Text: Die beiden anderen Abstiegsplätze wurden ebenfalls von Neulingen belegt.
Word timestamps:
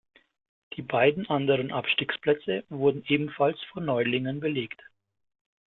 Die 0.73 0.81
beiden 0.81 1.29
anderen 1.29 1.71
Abstiegsplätze 1.71 2.63
wurden 2.69 3.03
ebenfalls 3.07 3.59
von 3.71 3.85
Neulingen 3.85 4.39
belegt. 4.39 4.81